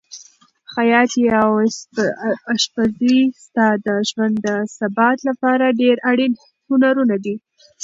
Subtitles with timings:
[0.73, 1.51] خیاطي او
[2.53, 6.31] اشپزي ستا د ژوند د ثبات لپاره ډېر اړین
[6.67, 7.35] هنرونه دي.